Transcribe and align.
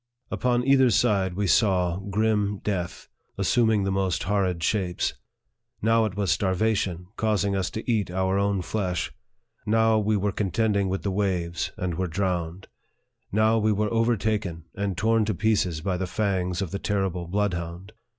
Upon 0.31 0.65
either 0.65 0.89
side 0.89 1.35
we 1.35 1.45
saw 1.45 1.99
grim 1.99 2.57
death, 2.63 3.07
assuming 3.37 3.83
the 3.83 3.91
most 3.91 4.23
horrid 4.23 4.63
shapes. 4.63 5.13
Now 5.79 6.05
it 6.05 6.17
was 6.17 6.31
starvation, 6.31 7.05
causing 7.17 7.55
us 7.55 7.69
to 7.69 7.87
eat 7.87 8.09
our 8.09 8.39
own 8.39 8.63
flesh; 8.63 9.11
now 9.63 9.99
we 9.99 10.17
were 10.17 10.31
contending 10.31 10.89
with 10.89 11.03
the 11.03 11.11
waves, 11.11 11.71
and 11.77 11.99
were 11.99 12.07
drowned; 12.07 12.67
now 13.31 13.59
we 13.59 13.71
were 13.71 13.93
over 13.93 14.17
taken, 14.17 14.63
and 14.73 14.97
torn 14.97 15.23
to 15.25 15.35
pieces 15.35 15.81
by 15.81 15.97
the 15.97 16.07
fangs 16.07 16.63
of 16.63 16.71
the 16.71 16.79
terrible 16.79 17.27
bloodhound. 17.27 17.93